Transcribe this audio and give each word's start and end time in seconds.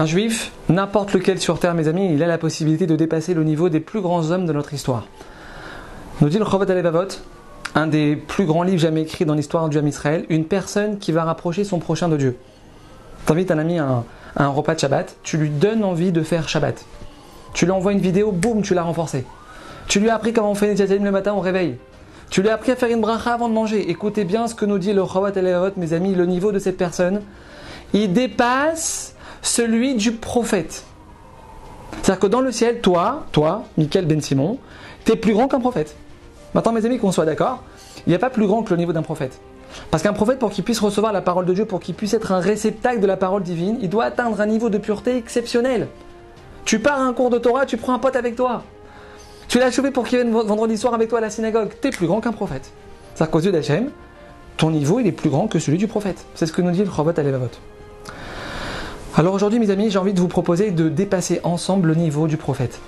Un 0.00 0.06
juif, 0.06 0.52
n'importe 0.70 1.12
lequel 1.12 1.38
sur 1.38 1.58
terre, 1.58 1.74
mes 1.74 1.86
amis, 1.86 2.14
il 2.14 2.22
a 2.22 2.26
la 2.26 2.38
possibilité 2.38 2.86
de 2.86 2.96
dépasser 2.96 3.34
le 3.34 3.44
niveau 3.44 3.68
des 3.68 3.80
plus 3.80 4.00
grands 4.00 4.30
hommes 4.30 4.46
de 4.46 4.52
notre 4.54 4.72
histoire. 4.72 5.06
Nous 6.22 6.30
dit 6.30 6.38
le 6.38 6.46
Chovat 6.46 6.70
Alevavot, 6.70 7.08
un 7.74 7.86
des 7.86 8.16
plus 8.16 8.46
grands 8.46 8.62
livres 8.62 8.80
jamais 8.80 9.02
écrits 9.02 9.26
dans 9.26 9.34
l'histoire 9.34 9.68
du 9.68 9.76
homme 9.76 9.88
Israël, 9.88 10.24
une 10.30 10.46
personne 10.46 10.96
qui 10.96 11.12
va 11.12 11.24
rapprocher 11.24 11.64
son 11.64 11.80
prochain 11.80 12.08
de 12.08 12.16
Dieu. 12.16 12.38
T'invites 13.26 13.50
un 13.50 13.58
ami 13.58 13.78
à 13.78 14.02
un, 14.36 14.48
repas 14.48 14.74
de 14.74 14.80
Shabbat, 14.80 15.16
tu 15.22 15.36
lui 15.36 15.50
donnes 15.50 15.84
envie 15.84 16.12
de 16.12 16.22
faire 16.22 16.48
Shabbat. 16.48 16.82
Tu 17.52 17.66
lui 17.66 17.72
envoies 17.72 17.92
une 17.92 18.00
vidéo, 18.00 18.32
boum, 18.32 18.62
tu 18.62 18.72
l'as 18.72 18.84
renforcé. 18.84 19.26
Tu 19.86 20.00
lui 20.00 20.08
as 20.08 20.14
appris 20.14 20.32
comment 20.32 20.52
on 20.52 20.54
fait 20.54 20.72
les 20.72 20.98
le 20.98 21.10
matin 21.10 21.34
au 21.34 21.40
réveil. 21.40 21.76
Tu 22.30 22.40
lui 22.40 22.48
as 22.48 22.54
appris 22.54 22.72
à 22.72 22.76
faire 22.76 22.88
une 22.88 23.02
bracha 23.02 23.34
avant 23.34 23.50
de 23.50 23.54
manger. 23.54 23.90
Écoutez 23.90 24.24
bien 24.24 24.46
ce 24.46 24.54
que 24.54 24.64
nous 24.64 24.78
dit 24.78 24.94
le 24.94 25.04
Chawat 25.04 25.32
el 25.36 25.72
mes 25.76 25.92
amis, 25.92 26.14
le 26.14 26.24
niveau 26.24 26.52
de 26.52 26.58
cette 26.58 26.78
personne. 26.78 27.20
Il 27.92 28.14
dépasse 28.14 29.14
celui 29.42 29.94
du 29.94 30.12
prophète. 30.12 30.84
C'est-à-dire 32.02 32.20
que 32.20 32.26
dans 32.26 32.40
le 32.40 32.52
ciel, 32.52 32.80
toi, 32.80 33.26
toi, 33.32 33.64
Michael 33.76 34.06
Ben 34.06 34.20
Simon, 34.20 34.58
tu 35.04 35.12
es 35.12 35.16
plus 35.16 35.32
grand 35.32 35.48
qu'un 35.48 35.60
prophète. 35.60 35.96
Maintenant, 36.54 36.72
mes 36.72 36.84
amis, 36.84 36.98
qu'on 36.98 37.12
soit 37.12 37.24
d'accord, 37.24 37.62
il 38.06 38.10
n'y 38.10 38.14
a 38.14 38.18
pas 38.18 38.30
plus 38.30 38.46
grand 38.46 38.62
que 38.62 38.70
le 38.70 38.76
niveau 38.76 38.92
d'un 38.92 39.02
prophète. 39.02 39.40
Parce 39.90 40.02
qu'un 40.02 40.12
prophète, 40.12 40.38
pour 40.38 40.50
qu'il 40.50 40.64
puisse 40.64 40.80
recevoir 40.80 41.12
la 41.12 41.20
parole 41.20 41.46
de 41.46 41.54
Dieu, 41.54 41.64
pour 41.64 41.80
qu'il 41.80 41.94
puisse 41.94 42.14
être 42.14 42.32
un 42.32 42.40
réceptacle 42.40 43.00
de 43.00 43.06
la 43.06 43.16
parole 43.16 43.42
divine, 43.42 43.78
il 43.80 43.88
doit 43.88 44.04
atteindre 44.04 44.40
un 44.40 44.46
niveau 44.46 44.68
de 44.68 44.78
pureté 44.78 45.16
exceptionnel. 45.16 45.88
Tu 46.64 46.78
pars 46.78 47.00
à 47.00 47.04
un 47.04 47.12
cours 47.12 47.30
de 47.30 47.38
Torah, 47.38 47.66
tu 47.66 47.76
prends 47.76 47.94
un 47.94 47.98
pote 47.98 48.16
avec 48.16 48.36
toi. 48.36 48.62
Tu 49.48 49.58
l'as 49.58 49.70
chauffé 49.70 49.90
pour 49.90 50.06
qu'il 50.06 50.18
vienne 50.18 50.32
vendredi 50.32 50.76
soir 50.76 50.94
avec 50.94 51.08
toi 51.08 51.18
à 51.18 51.22
la 51.22 51.30
synagogue. 51.30 51.70
Tu 51.80 51.88
es 51.88 51.90
plus 51.90 52.06
grand 52.06 52.20
qu'un 52.20 52.32
prophète. 52.32 52.70
C'est-à-dire 53.14 53.30
qu'aux 53.30 53.40
yeux 53.40 53.52
d'Hachem, 53.52 53.90
ton 54.56 54.70
niveau 54.70 55.00
il 55.00 55.06
est 55.06 55.12
plus 55.12 55.30
grand 55.30 55.48
que 55.48 55.58
celui 55.58 55.78
du 55.78 55.88
prophète. 55.88 56.24
C'est 56.34 56.46
ce 56.46 56.52
que 56.52 56.62
nous 56.62 56.70
dit 56.70 56.84
le 56.84 56.90
Chavot 56.90 57.12
Alevavot. 57.16 57.50
Alors 59.16 59.34
aujourd'hui, 59.34 59.58
mes 59.58 59.70
amis, 59.70 59.90
j'ai 59.90 59.98
envie 59.98 60.14
de 60.14 60.20
vous 60.20 60.28
proposer 60.28 60.70
de 60.70 60.88
dépasser 60.88 61.40
ensemble 61.42 61.88
le 61.88 61.94
niveau 61.96 62.28
du 62.28 62.36
prophète. 62.36 62.80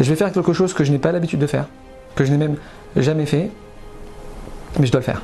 Je 0.00 0.04
vais 0.04 0.16
faire 0.16 0.32
quelque 0.32 0.52
chose 0.52 0.74
que 0.74 0.82
je 0.82 0.90
n'ai 0.90 0.98
pas 0.98 1.12
l'habitude 1.12 1.38
de 1.38 1.46
faire, 1.46 1.68
que 2.16 2.24
je 2.24 2.32
n'ai 2.32 2.36
même 2.36 2.56
jamais 2.96 3.24
fait, 3.24 3.50
mais 4.78 4.86
je 4.86 4.92
dois 4.92 5.00
le 5.00 5.04
faire. 5.04 5.22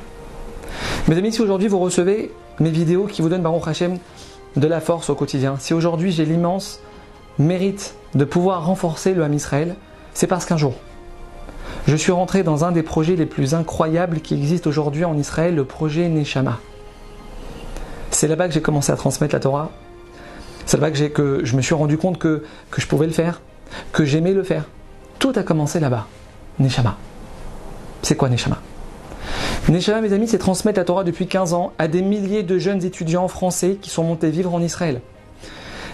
Mes 1.09 1.17
amis, 1.17 1.33
si 1.33 1.41
aujourd'hui 1.41 1.67
vous 1.67 1.79
recevez 1.79 2.31
mes 2.59 2.69
vidéos 2.69 3.07
qui 3.07 3.21
vous 3.21 3.27
donnent 3.27 3.41
Baruch 3.41 3.67
Hashem 3.67 3.97
de 4.55 4.67
la 4.67 4.79
force 4.79 5.09
au 5.09 5.15
quotidien, 5.15 5.57
si 5.59 5.73
aujourd'hui 5.73 6.11
j'ai 6.13 6.25
l'immense 6.25 6.79
mérite 7.37 7.95
de 8.13 8.23
pouvoir 8.23 8.65
renforcer 8.65 9.13
le 9.13 9.23
Ham 9.23 9.33
Israël, 9.33 9.75
c'est 10.13 10.27
parce 10.27 10.45
qu'un 10.45 10.57
jour, 10.57 10.75
je 11.87 11.95
suis 11.95 12.13
rentré 12.13 12.43
dans 12.43 12.63
un 12.63 12.71
des 12.71 12.83
projets 12.83 13.17
les 13.17 13.25
plus 13.25 13.53
incroyables 13.53 14.21
qui 14.21 14.33
existent 14.33 14.69
aujourd'hui 14.69 15.03
en 15.03 15.17
Israël, 15.17 15.55
le 15.55 15.65
projet 15.65 16.07
Neshama. 16.07 16.59
C'est 18.11 18.29
là-bas 18.29 18.47
que 18.47 18.53
j'ai 18.53 18.61
commencé 18.61 18.93
à 18.93 18.95
transmettre 18.95 19.35
la 19.35 19.41
Torah. 19.41 19.71
C'est 20.65 20.79
que, 20.79 21.07
que, 21.07 21.45
je 21.45 21.55
me 21.55 21.61
suis 21.61 21.75
rendu 21.75 21.97
compte 21.97 22.17
que, 22.17 22.43
que 22.71 22.81
je 22.81 22.87
pouvais 22.87 23.05
le 23.05 23.13
faire, 23.13 23.41
que 23.91 24.05
j'aimais 24.05 24.33
le 24.33 24.43
faire. 24.43 24.65
Tout 25.19 25.33
a 25.35 25.43
commencé 25.43 25.79
là-bas. 25.79 26.07
Neshama. 26.59 26.97
C'est 28.01 28.15
quoi 28.15 28.29
Neshama? 28.29 28.61
Neshama, 29.69 30.01
mes 30.01 30.13
amis, 30.13 30.27
c'est 30.27 30.37
transmettre 30.37 30.79
la 30.79 30.85
Torah 30.85 31.03
depuis 31.03 31.27
15 31.27 31.53
ans 31.53 31.73
à 31.77 31.87
des 31.87 32.01
milliers 32.01 32.43
de 32.43 32.57
jeunes 32.57 32.83
étudiants 32.83 33.27
français 33.27 33.77
qui 33.81 33.89
sont 33.89 34.03
montés 34.03 34.29
vivre 34.29 34.53
en 34.53 34.61
Israël. 34.61 35.01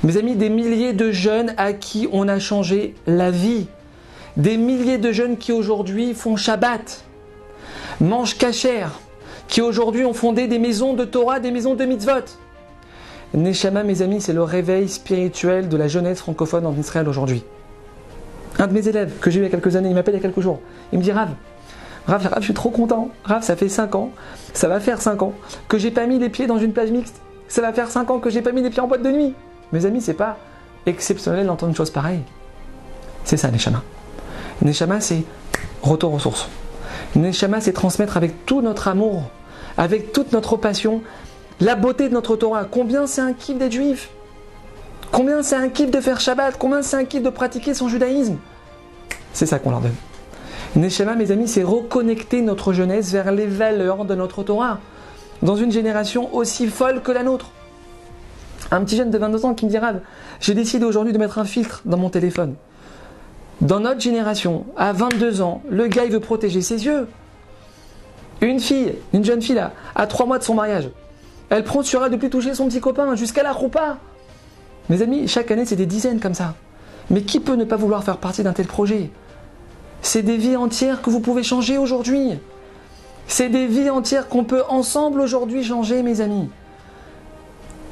Mes 0.03 0.17
amis, 0.17 0.35
des 0.35 0.49
milliers 0.49 0.93
de 0.93 1.11
jeunes 1.11 1.53
à 1.57 1.73
qui 1.73 2.07
on 2.11 2.27
a 2.27 2.39
changé 2.39 2.95
la 3.07 3.29
vie. 3.29 3.67
Des 4.35 4.57
milliers 4.57 4.97
de 4.97 5.11
jeunes 5.11 5.37
qui 5.37 5.51
aujourd'hui 5.51 6.13
font 6.13 6.35
Shabbat, 6.35 7.03
mangent 7.99 8.37
cachère, 8.37 8.99
qui 9.47 9.61
aujourd'hui 9.61 10.05
ont 10.05 10.13
fondé 10.13 10.47
des 10.47 10.59
maisons 10.59 10.93
de 10.93 11.05
Torah, 11.05 11.39
des 11.39 11.51
maisons 11.51 11.75
de 11.75 11.85
mitzvot. 11.85 12.40
Neshama, 13.33 13.83
mes 13.83 14.01
amis, 14.01 14.19
c'est 14.19 14.33
le 14.33 14.43
réveil 14.43 14.89
spirituel 14.89 15.69
de 15.69 15.77
la 15.77 15.87
jeunesse 15.87 16.19
francophone 16.19 16.65
en 16.65 16.75
Israël 16.75 17.07
aujourd'hui. 17.07 17.43
Un 18.59 18.67
de 18.67 18.73
mes 18.73 18.87
élèves 18.87 19.19
que 19.19 19.31
j'ai 19.31 19.39
eu 19.39 19.43
il 19.43 19.45
y 19.45 19.47
a 19.47 19.49
quelques 19.49 19.77
années, 19.77 19.89
il 19.89 19.95
m'appelle 19.95 20.15
il 20.15 20.17
y 20.17 20.19
a 20.19 20.21
quelques 20.21 20.41
jours. 20.41 20.59
Il 20.91 20.99
me 20.99 21.03
dit 21.03 21.13
Rav, 21.13 21.29
Rav, 22.07 22.27
Rav, 22.27 22.39
je 22.39 22.45
suis 22.45 22.53
trop 22.53 22.71
content. 22.71 23.09
Rav, 23.23 23.41
ça 23.41 23.55
fait 23.55 23.69
5 23.69 23.95
ans, 23.95 24.11
ça 24.53 24.67
va 24.67 24.81
faire 24.81 25.01
5 25.01 25.21
ans 25.21 25.33
que 25.69 25.77
j'ai 25.77 25.91
pas 25.91 26.07
mis 26.07 26.19
les 26.19 26.29
pieds 26.29 26.45
dans 26.45 26.57
une 26.57 26.73
plage 26.73 26.91
mixte. 26.91 27.21
Ça 27.47 27.61
va 27.61 27.71
faire 27.71 27.89
5 27.89 28.09
ans 28.11 28.19
que 28.19 28.29
j'ai 28.29 28.41
pas 28.41 28.51
mis 28.51 28.61
les 28.61 28.69
pieds 28.69 28.81
en 28.81 28.87
boîte 28.87 29.03
de 29.03 29.11
nuit. 29.11 29.33
Mes 29.71 29.85
amis, 29.85 30.01
c'est 30.01 30.13
pas 30.13 30.37
exceptionnel 30.85 31.45
d'entendre 31.45 31.69
une 31.69 31.75
chose 31.75 31.89
pareille. 31.89 32.21
C'est 33.23 33.37
ça, 33.37 33.49
Neshama. 33.49 33.83
Neshama, 34.61 34.99
c'est 34.99 35.23
retour 35.81 36.13
aux 36.13 36.19
sources. 36.19 36.49
Neshama, 37.15 37.61
c'est 37.61 37.73
transmettre 37.73 38.17
avec 38.17 38.45
tout 38.45 38.61
notre 38.61 38.89
amour, 38.89 39.29
avec 39.77 40.11
toute 40.11 40.33
notre 40.33 40.57
passion, 40.57 41.01
la 41.61 41.75
beauté 41.75 42.09
de 42.09 42.13
notre 42.13 42.35
Torah. 42.35 42.65
Combien 42.65 43.07
c'est 43.07 43.21
un 43.21 43.33
kiff 43.33 43.57
d'être 43.57 43.71
juif? 43.71 44.09
Combien 45.11 45.43
c'est 45.43 45.55
un 45.55 45.69
kiff 45.69 45.91
de 45.91 46.01
faire 46.01 46.19
Shabbat? 46.19 46.57
Combien 46.57 46.81
c'est 46.81 46.97
un 46.97 47.05
kiff 47.05 47.21
de 47.21 47.29
pratiquer 47.29 47.73
son 47.73 47.87
judaïsme? 47.87 48.37
C'est 49.31 49.45
ça 49.45 49.59
qu'on 49.59 49.69
leur 49.69 49.81
donne. 49.81 49.95
Neshama, 50.75 51.15
mes 51.15 51.31
amis, 51.31 51.47
c'est 51.47 51.63
reconnecter 51.63 52.41
notre 52.41 52.73
jeunesse 52.73 53.11
vers 53.11 53.31
les 53.31 53.45
valeurs 53.45 54.05
de 54.05 54.15
notre 54.15 54.41
Torah, 54.41 54.79
dans 55.43 55.55
une 55.55 55.71
génération 55.71 56.33
aussi 56.33 56.67
folle 56.67 57.01
que 57.01 57.11
la 57.11 57.23
nôtre. 57.23 57.51
Un 58.71 58.83
petit 58.83 58.95
jeune 58.95 59.11
de 59.11 59.17
22 59.17 59.45
ans 59.45 59.53
qui 59.53 59.65
me 59.65 59.69
dira 59.69 59.93
J'ai 60.39 60.53
décidé 60.53 60.85
aujourd'hui 60.85 61.13
de 61.13 61.17
mettre 61.17 61.39
un 61.39 61.45
filtre 61.45 61.81
dans 61.85 61.97
mon 61.97 62.09
téléphone. 62.09 62.55
Dans 63.59 63.79
notre 63.79 63.99
génération, 63.99 64.65
à 64.77 64.93
22 64.93 65.41
ans, 65.41 65.61
le 65.69 65.87
gars 65.87 66.05
il 66.05 66.11
veut 66.11 66.19
protéger 66.19 66.61
ses 66.61 66.85
yeux. 66.85 67.07
Une 68.39 68.59
fille, 68.59 68.95
une 69.13 69.23
jeune 69.23 69.41
fille 69.41 69.55
là, 69.55 69.73
à 69.93 70.07
3 70.07 70.25
mois 70.25 70.39
de 70.39 70.43
son 70.43 70.55
mariage, 70.55 70.89
elle 71.51 71.65
prend 71.65 71.83
sur 71.83 72.03
elle 72.03 72.11
de 72.11 72.15
plus 72.15 72.29
toucher 72.29 72.55
son 72.55 72.67
petit 72.67 72.79
copain 72.79 73.13
jusqu'à 73.15 73.43
la 73.43 73.51
roupa. 73.51 73.97
Mes 74.89 75.01
amis, 75.01 75.27
chaque 75.27 75.51
année 75.51 75.65
c'est 75.65 75.75
des 75.75 75.85
dizaines 75.85 76.21
comme 76.21 76.33
ça. 76.33 76.55
Mais 77.09 77.23
qui 77.23 77.41
peut 77.41 77.55
ne 77.55 77.65
pas 77.65 77.75
vouloir 77.75 78.03
faire 78.03 78.17
partie 78.17 78.41
d'un 78.41 78.53
tel 78.53 78.67
projet? 78.67 79.11
C'est 80.01 80.23
des 80.23 80.37
vies 80.37 80.55
entières 80.55 81.01
que 81.01 81.09
vous 81.09 81.19
pouvez 81.19 81.43
changer 81.43 81.77
aujourd'hui. 81.77 82.39
C'est 83.27 83.49
des 83.49 83.67
vies 83.67 83.89
entières 83.89 84.29
qu'on 84.29 84.45
peut 84.45 84.63
ensemble 84.69 85.19
aujourd'hui 85.19 85.63
changer, 85.63 86.01
mes 86.03 86.21
amis. 86.21 86.49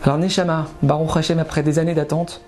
Alors 0.04 0.18
Neshama, 0.18 0.68
Baruch 0.82 1.18
Hashem, 1.18 1.40
après 1.40 1.62
des 1.62 1.80
années 1.80 1.94
d'attente, 1.94 2.42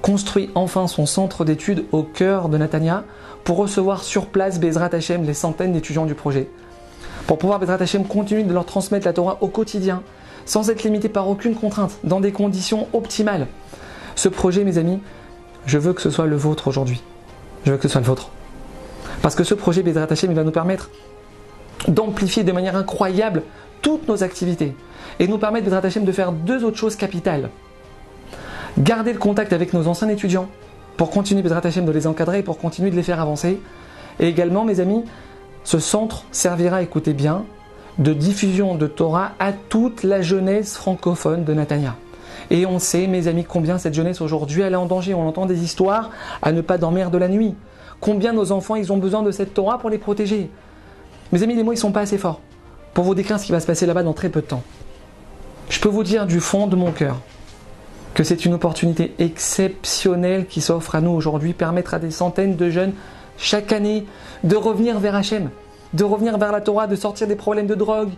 construit 0.00 0.50
enfin 0.54 0.86
son 0.86 1.06
centre 1.06 1.44
d'études 1.44 1.84
au 1.90 2.04
cœur 2.04 2.48
de 2.48 2.56
Natania 2.56 3.02
pour 3.42 3.56
recevoir 3.56 4.04
sur 4.04 4.26
place 4.26 4.60
Bezrat 4.60 4.90
Hashem 4.92 5.24
les 5.24 5.34
centaines 5.34 5.72
d'étudiants 5.72 6.06
du 6.06 6.14
projet. 6.14 6.48
Pour 7.26 7.38
pouvoir 7.38 7.58
Bezrat 7.58 7.82
Hashem 7.82 8.06
continuer 8.06 8.44
de 8.44 8.52
leur 8.52 8.64
transmettre 8.64 9.06
la 9.06 9.12
Torah 9.12 9.38
au 9.40 9.48
quotidien, 9.48 10.02
sans 10.44 10.70
être 10.70 10.82
limité 10.82 11.08
par 11.08 11.28
aucune 11.28 11.54
contrainte, 11.54 11.98
dans 12.04 12.20
des 12.20 12.32
conditions 12.32 12.88
optimales. 12.92 13.46
Ce 14.14 14.28
projet, 14.28 14.64
mes 14.64 14.78
amis, 14.78 15.00
je 15.66 15.78
veux 15.78 15.92
que 15.92 16.02
ce 16.02 16.10
soit 16.10 16.26
le 16.26 16.36
vôtre 16.36 16.68
aujourd'hui. 16.68 17.02
Je 17.64 17.72
veux 17.72 17.76
que 17.76 17.84
ce 17.84 17.88
soit 17.88 18.00
le 18.00 18.06
vôtre. 18.06 18.30
Parce 19.22 19.34
que 19.34 19.44
ce 19.44 19.54
projet 19.54 19.82
Bezrat 19.82 20.06
Hashem, 20.10 20.30
il 20.30 20.36
va 20.36 20.44
nous 20.44 20.50
permettre 20.50 20.90
d'amplifier 21.88 22.44
de 22.44 22.52
manière 22.52 22.76
incroyable 22.76 23.42
toutes 23.80 24.08
nos 24.08 24.22
activités 24.22 24.74
et 25.18 25.28
nous 25.28 25.38
permettre 25.38 25.66
Bezrat 25.66 25.84
Hashem 25.84 26.04
de 26.04 26.12
faire 26.12 26.32
deux 26.32 26.64
autres 26.64 26.78
choses 26.78 26.96
capitales. 26.96 27.50
Garder 28.78 29.12
le 29.12 29.18
contact 29.18 29.52
avec 29.52 29.72
nos 29.72 29.86
anciens 29.86 30.08
étudiants 30.08 30.48
pour 30.96 31.10
continuer 31.10 31.42
Bezrat 31.42 31.60
Hashem 31.64 31.84
de 31.84 31.92
les 31.92 32.06
encadrer 32.06 32.42
pour 32.42 32.58
continuer 32.58 32.90
de 32.90 32.96
les 32.96 33.02
faire 33.02 33.20
avancer. 33.20 33.60
Et 34.20 34.28
également, 34.28 34.64
mes 34.64 34.80
amis, 34.80 35.04
ce 35.64 35.78
centre 35.78 36.24
servira, 36.32 36.82
écoutez 36.82 37.12
bien, 37.12 37.44
de 37.98 38.12
diffusion 38.12 38.74
de 38.74 38.86
Torah 38.86 39.32
à 39.38 39.52
toute 39.52 40.02
la 40.02 40.22
jeunesse 40.22 40.76
francophone 40.76 41.44
de 41.44 41.54
Natania. 41.54 41.96
Et 42.50 42.66
on 42.66 42.78
sait, 42.78 43.06
mes 43.06 43.28
amis, 43.28 43.44
combien 43.44 43.78
cette 43.78 43.94
jeunesse 43.94 44.20
aujourd'hui 44.20 44.62
est 44.62 44.74
en 44.74 44.86
danger. 44.86 45.14
On 45.14 45.26
entend 45.26 45.46
des 45.46 45.62
histoires 45.62 46.10
à 46.42 46.52
ne 46.52 46.60
pas 46.60 46.78
dormir 46.78 47.10
de 47.10 47.18
la 47.18 47.28
nuit. 47.28 47.54
Combien 48.00 48.32
nos 48.32 48.52
enfants, 48.52 48.74
ils 48.74 48.92
ont 48.92 48.98
besoin 48.98 49.22
de 49.22 49.30
cette 49.30 49.54
Torah 49.54 49.78
pour 49.78 49.90
les 49.90 49.98
protéger 49.98 50.50
Mes 51.32 51.42
amis, 51.42 51.54
les 51.54 51.62
mots, 51.62 51.72
ils 51.72 51.78
sont 51.78 51.92
pas 51.92 52.00
assez 52.00 52.18
forts 52.18 52.40
pour 52.94 53.04
vous 53.04 53.14
décrire 53.14 53.38
ce 53.38 53.46
qui 53.46 53.52
va 53.52 53.60
se 53.60 53.66
passer 53.66 53.86
là-bas 53.86 54.02
dans 54.02 54.12
très 54.12 54.28
peu 54.28 54.40
de 54.40 54.46
temps. 54.46 54.62
Je 55.70 55.80
peux 55.80 55.88
vous 55.88 56.02
dire 56.02 56.26
du 56.26 56.40
fond 56.40 56.66
de 56.66 56.76
mon 56.76 56.92
cœur 56.92 57.20
que 58.14 58.24
c'est 58.24 58.44
une 58.44 58.52
opportunité 58.52 59.14
exceptionnelle 59.18 60.46
qui 60.46 60.60
s'offre 60.60 60.94
à 60.94 61.00
nous 61.00 61.12
aujourd'hui, 61.12 61.54
permettre 61.54 61.94
à 61.94 61.98
des 61.98 62.10
centaines 62.10 62.56
de 62.56 62.68
jeunes 62.68 62.92
chaque 63.38 63.72
année 63.72 64.04
de 64.44 64.54
revenir 64.54 64.98
vers 65.00 65.14
Hachem, 65.14 65.48
de 65.94 66.04
revenir 66.04 66.38
vers 66.38 66.52
la 66.52 66.60
Torah, 66.60 66.86
de 66.86 66.96
sortir 66.96 67.26
des 67.26 67.36
problèmes 67.36 67.66
de 67.66 67.74
drogue, 67.74 68.10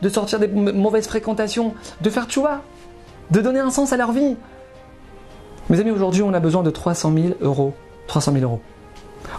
de 0.00 0.08
sortir 0.08 0.38
des 0.38 0.48
mauvaises 0.48 1.06
fréquentations, 1.06 1.74
de 2.00 2.10
faire 2.10 2.26
tchouva, 2.26 2.62
de 3.30 3.40
donner 3.40 3.60
un 3.60 3.70
sens 3.70 3.92
à 3.92 3.96
leur 3.96 4.12
vie. 4.12 4.36
Mes 5.70 5.80
amis, 5.80 5.90
aujourd'hui, 5.90 6.22
on 6.22 6.34
a 6.34 6.40
besoin 6.40 6.62
de 6.62 6.70
300 6.70 7.12
000 7.14 7.26
euros. 7.40 7.74
300 8.06 8.32
000 8.32 8.44
euros. 8.44 8.60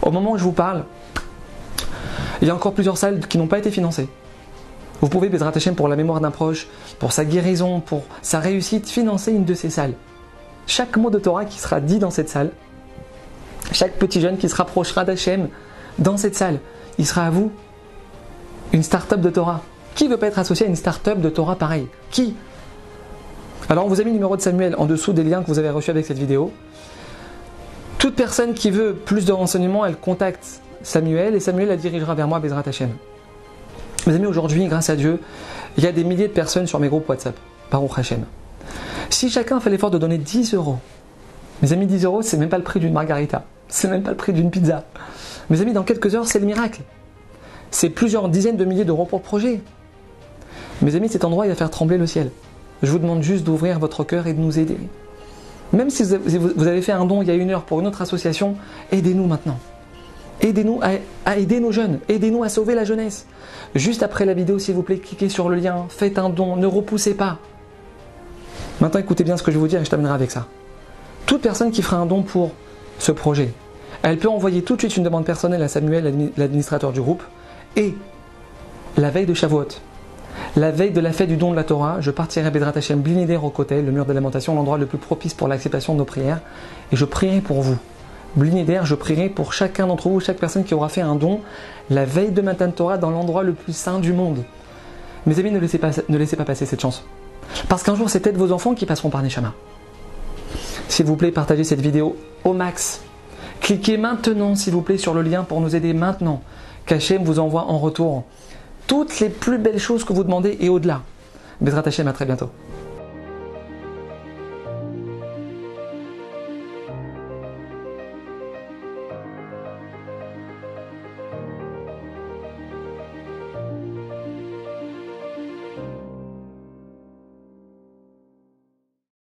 Au 0.01 0.11
moment 0.11 0.31
où 0.31 0.37
je 0.37 0.43
vous 0.43 0.53
parle, 0.53 0.85
il 2.41 2.47
y 2.47 2.51
a 2.51 2.55
encore 2.55 2.73
plusieurs 2.73 2.97
salles 2.97 3.19
qui 3.27 3.37
n'ont 3.37 3.47
pas 3.47 3.59
été 3.59 3.71
financées. 3.71 4.07
Vous 5.01 5.09
pouvez, 5.09 5.29
Bezrat 5.29 5.51
Hashem, 5.53 5.75
pour 5.75 5.87
la 5.87 5.95
mémoire 5.95 6.21
d'un 6.21 6.31
proche, 6.31 6.67
pour 6.97 7.11
sa 7.11 7.25
guérison, 7.25 7.81
pour 7.81 8.03
sa 8.21 8.39
réussite, 8.39 8.89
financer 8.89 9.31
une 9.31 9.43
de 9.45 9.53
ces 9.53 9.69
salles. 9.69 9.93
Chaque 10.65 10.95
mot 10.95 11.09
de 11.09 11.19
Torah 11.19 11.45
qui 11.45 11.59
sera 11.59 11.81
dit 11.81 11.99
dans 11.99 12.09
cette 12.09 12.29
salle, 12.29 12.51
chaque 13.71 13.93
petit 13.93 14.21
jeune 14.21 14.37
qui 14.37 14.47
se 14.47 14.55
rapprochera 14.55 15.03
d'Hachem 15.03 15.49
dans 15.99 16.17
cette 16.17 16.35
salle, 16.35 16.59
il 16.97 17.05
sera 17.05 17.25
à 17.25 17.29
vous 17.29 17.51
une 18.73 18.83
start-up 18.83 19.21
de 19.21 19.29
Torah. 19.29 19.61
Qui 19.95 20.07
veut 20.07 20.17
pas 20.17 20.27
être 20.27 20.39
associé 20.39 20.65
à 20.65 20.69
une 20.69 20.75
start-up 20.75 21.21
de 21.21 21.29
Torah 21.29 21.55
pareille? 21.55 21.87
Qui? 22.09 22.35
Alors 23.69 23.85
on 23.85 23.87
vous 23.87 24.01
a 24.01 24.03
mis 24.03 24.09
le 24.09 24.15
numéro 24.15 24.35
de 24.35 24.41
Samuel 24.41 24.75
en 24.77 24.85
dessous 24.85 25.13
des 25.13 25.23
liens 25.23 25.41
que 25.43 25.47
vous 25.47 25.59
avez 25.59 25.69
reçus 25.69 25.91
avec 25.91 26.05
cette 26.05 26.17
vidéo. 26.17 26.51
Toute 27.99 28.15
personne 28.15 28.53
qui 28.53 28.71
veut 28.71 28.93
plus 28.93 29.25
de 29.25 29.31
renseignements, 29.31 29.85
elle 29.85 29.95
contacte 29.95 30.61
Samuel 30.81 31.35
et 31.35 31.39
Samuel 31.39 31.69
la 31.69 31.77
dirigera 31.77 32.15
vers 32.15 32.27
moi, 32.27 32.39
Bezrat 32.39 32.63
Hashem. 32.65 32.89
Mes 34.07 34.15
amis, 34.15 34.25
aujourd'hui, 34.25 34.65
grâce 34.67 34.89
à 34.89 34.97
Dieu, 34.97 35.21
il 35.77 35.83
y 35.83 35.87
a 35.87 35.93
des 35.93 36.03
milliers 36.03 36.27
de 36.27 36.33
personnes 36.33 36.67
sur 36.67 36.79
mes 36.79 36.89
groupes 36.89 37.07
WhatsApp, 37.07 37.35
Baruch 37.71 37.97
Hashem. 37.97 38.25
Si 39.09 39.29
chacun 39.29 39.59
fait 39.61 39.69
l'effort 39.69 39.91
de 39.91 39.97
donner 39.97 40.17
10 40.17 40.55
euros, 40.55 40.79
mes 41.61 41.71
amis, 41.71 41.85
10 41.85 42.03
euros, 42.03 42.21
c'est 42.21 42.35
même 42.35 42.49
pas 42.49 42.57
le 42.57 42.63
prix 42.63 42.81
d'une 42.81 42.91
margarita, 42.91 43.45
c'est 43.69 43.87
même 43.87 44.03
pas 44.03 44.11
le 44.11 44.17
prix 44.17 44.33
d'une 44.33 44.49
pizza. 44.51 44.83
Mes 45.49 45.61
amis, 45.61 45.71
dans 45.71 45.83
quelques 45.83 46.15
heures, 46.15 46.27
c'est 46.27 46.39
le 46.39 46.45
miracle. 46.45 46.81
C'est 47.73 47.89
plusieurs 47.89 48.29
dizaines 48.29 48.55
de 48.55 48.65
milliers 48.65 48.85
d'euros 48.85 49.05
pour 49.05 49.17
le 49.17 49.23
projet. 49.23 49.59
Mes 50.83 50.95
amis, 50.95 51.09
cet 51.09 51.25
endroit, 51.25 51.47
il 51.47 51.49
va 51.49 51.55
faire 51.55 51.71
trembler 51.71 51.97
le 51.97 52.05
ciel. 52.05 52.29
Je 52.83 52.91
vous 52.91 52.99
demande 52.99 53.23
juste 53.23 53.43
d'ouvrir 53.43 53.79
votre 53.79 54.03
cœur 54.03 54.27
et 54.27 54.33
de 54.33 54.39
nous 54.39 54.59
aider. 54.59 54.77
Même 55.73 55.89
si 55.89 56.03
vous 56.03 56.67
avez 56.67 56.83
fait 56.83 56.91
un 56.91 57.03
don 57.05 57.23
il 57.23 57.27
y 57.27 57.31
a 57.31 57.33
une 57.33 57.49
heure 57.49 57.63
pour 57.63 57.79
une 57.79 57.87
autre 57.87 58.03
association, 58.03 58.57
aidez-nous 58.91 59.25
maintenant. 59.25 59.57
Aidez-nous 60.41 60.81
à, 61.25 61.35
aider 61.35 61.59
nos 61.59 61.71
jeunes, 61.71 61.99
aidez-nous 62.09 62.43
à 62.43 62.49
sauver 62.49 62.75
la 62.75 62.83
jeunesse. 62.83 63.25
Juste 63.73 64.03
après 64.03 64.25
la 64.25 64.35
vidéo, 64.35 64.59
s'il 64.59 64.75
vous 64.75 64.83
plaît, 64.83 64.99
cliquez 64.99 65.29
sur 65.29 65.49
le 65.49 65.55
lien, 65.55 65.87
faites 65.89 66.19
un 66.19 66.29
don, 66.29 66.55
ne 66.55 66.67
repoussez 66.67 67.15
pas. 67.15 67.39
Maintenant, 68.81 68.99
écoutez 68.99 69.23
bien 69.23 69.35
ce 69.35 69.41
que 69.41 69.49
je 69.49 69.57
vais 69.57 69.61
vous 69.61 69.67
dire 69.67 69.81
et 69.81 69.85
je 69.85 69.89
terminerai 69.89 70.13
avec 70.13 70.29
ça. 70.29 70.45
Toute 71.25 71.41
personne 71.41 71.71
qui 71.71 71.81
fera 71.81 71.97
un 71.97 72.05
don 72.05 72.21
pour 72.21 72.51
ce 72.99 73.11
projet, 73.11 73.51
elle 74.03 74.19
peut 74.19 74.29
envoyer 74.29 74.61
tout 74.61 74.75
de 74.75 74.81
suite 74.81 74.95
une 74.95 75.03
demande 75.03 75.25
personnelle 75.25 75.63
à 75.63 75.67
Samuel, 75.67 76.31
l'administrateur 76.37 76.91
du 76.91 77.01
groupe, 77.01 77.23
et 77.75 77.95
la 78.97 79.09
veille 79.09 79.25
de 79.25 79.33
Shavuot, 79.33 79.67
la 80.55 80.71
veille 80.71 80.91
de 80.91 80.99
la 80.99 81.11
fête 81.11 81.29
du 81.29 81.37
don 81.37 81.51
de 81.51 81.55
la 81.55 81.63
Torah, 81.63 81.97
je 81.99 82.11
partirai 82.11 82.47
à 82.47 82.49
Bedrat 82.51 82.73
Hashem 82.75 83.01
Blinider 83.01 83.37
au 83.37 83.49
côté, 83.49 83.81
le 83.81 83.91
mur 83.91 84.05
de 84.05 84.13
lamentation, 84.13 84.55
l'endroit 84.55 84.77
le 84.77 84.85
plus 84.85 84.97
propice 84.97 85.33
pour 85.33 85.47
l'acceptation 85.47 85.93
de 85.93 85.99
nos 85.99 86.05
prières, 86.05 86.41
et 86.91 86.95
je 86.95 87.05
prierai 87.05 87.41
pour 87.41 87.61
vous. 87.61 87.77
Blinider, 88.35 88.81
je 88.83 88.95
prierai 88.95 89.29
pour 89.29 89.53
chacun 89.53 89.87
d'entre 89.87 90.09
vous, 90.09 90.19
chaque 90.19 90.37
personne 90.37 90.63
qui 90.63 90.73
aura 90.73 90.89
fait 90.89 91.01
un 91.01 91.15
don 91.15 91.41
la 91.89 92.05
veille 92.05 92.31
de 92.31 92.41
Matan 92.41 92.71
Torah 92.71 92.97
dans 92.97 93.09
l'endroit 93.09 93.43
le 93.43 93.53
plus 93.53 93.75
saint 93.75 93.99
du 93.99 94.13
monde. 94.13 94.43
Mes 95.25 95.39
amis, 95.39 95.51
ne 95.51 95.59
laissez 95.59 95.77
pas, 95.77 96.45
passer 96.45 96.65
cette 96.65 96.81
chance. 96.81 97.03
Parce 97.69 97.83
qu'un 97.83 97.95
jour, 97.95 98.09
c'est 98.09 98.19
peut-être 98.19 98.37
vos 98.37 98.51
enfants 98.51 98.73
qui 98.73 98.85
passeront 98.85 99.09
par 99.09 99.21
Neshama. 99.21 99.53
S'il 100.87 101.05
vous 101.05 101.15
plaît, 101.15 101.31
partagez 101.31 101.63
cette 101.63 101.81
vidéo 101.81 102.15
au 102.43 102.53
max. 102.53 103.01
Cliquez 103.61 103.97
maintenant, 103.97 104.55
s'il 104.55 104.73
vous 104.73 104.81
plaît, 104.81 104.97
sur 104.97 105.13
le 105.13 105.21
lien 105.21 105.43
pour 105.43 105.61
nous 105.61 105.75
aider 105.75 105.93
maintenant. 105.93 106.41
Qu'Hachem 106.85 107.23
vous 107.23 107.39
envoie 107.39 107.63
en 107.63 107.77
retour 107.77 108.23
toutes 108.87 109.19
les 109.19 109.29
plus 109.29 109.57
belles 109.57 109.79
choses 109.79 110.03
que 110.03 110.13
vous 110.13 110.23
demandez 110.23 110.57
et 110.59 110.69
au-delà. 110.69 111.01
Bezrat 111.61 111.83
Hachem, 111.85 112.07
à 112.07 112.13
très 112.13 112.25
bientôt. 112.25 112.49